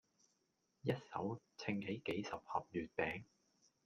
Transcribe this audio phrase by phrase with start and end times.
[0.81, 3.23] 一手掅起幾十盒月餅